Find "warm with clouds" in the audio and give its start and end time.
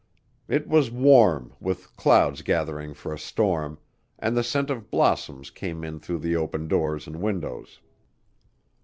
0.89-2.41